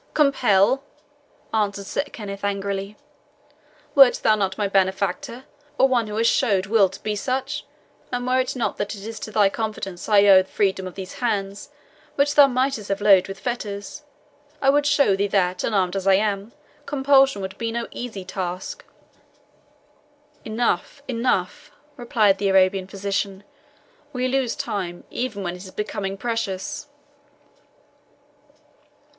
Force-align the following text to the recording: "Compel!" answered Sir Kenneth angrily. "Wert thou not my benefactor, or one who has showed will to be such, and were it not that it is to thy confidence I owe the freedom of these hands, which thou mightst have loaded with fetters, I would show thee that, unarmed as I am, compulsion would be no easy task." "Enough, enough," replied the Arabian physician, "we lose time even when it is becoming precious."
"Compel!" 0.15 0.83
answered 1.53 1.85
Sir 1.85 2.01
Kenneth 2.05 2.43
angrily. 2.43 2.97
"Wert 3.93 4.15
thou 4.23 4.33
not 4.33 4.57
my 4.57 4.67
benefactor, 4.67 5.45
or 5.77 5.87
one 5.87 6.07
who 6.07 6.15
has 6.15 6.25
showed 6.25 6.65
will 6.65 6.89
to 6.89 7.03
be 7.03 7.15
such, 7.15 7.67
and 8.11 8.25
were 8.25 8.39
it 8.39 8.55
not 8.55 8.77
that 8.77 8.95
it 8.95 9.05
is 9.05 9.19
to 9.19 9.29
thy 9.29 9.47
confidence 9.47 10.09
I 10.09 10.23
owe 10.25 10.41
the 10.41 10.47
freedom 10.49 10.87
of 10.87 10.95
these 10.95 11.19
hands, 11.19 11.69
which 12.15 12.33
thou 12.33 12.47
mightst 12.47 12.87
have 12.87 12.99
loaded 12.99 13.27
with 13.27 13.39
fetters, 13.39 14.01
I 14.59 14.71
would 14.71 14.87
show 14.87 15.15
thee 15.15 15.27
that, 15.27 15.63
unarmed 15.63 15.95
as 15.95 16.07
I 16.07 16.15
am, 16.15 16.51
compulsion 16.87 17.39
would 17.43 17.55
be 17.59 17.71
no 17.71 17.87
easy 17.91 18.25
task." 18.25 18.83
"Enough, 20.43 21.03
enough," 21.07 21.69
replied 21.95 22.39
the 22.39 22.49
Arabian 22.49 22.87
physician, 22.87 23.43
"we 24.13 24.27
lose 24.27 24.55
time 24.55 25.03
even 25.11 25.43
when 25.43 25.53
it 25.55 25.63
is 25.63 25.69
becoming 25.69 26.17
precious." 26.17 26.87